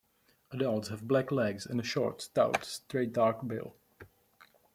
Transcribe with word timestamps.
Adults 0.51 0.87
have 0.87 1.07
black 1.07 1.31
legs 1.31 1.67
and 1.67 1.79
a 1.79 1.83
short, 1.83 2.23
stout, 2.23 2.65
straight 2.65 3.13
dark 3.13 3.47
bill. 3.47 3.75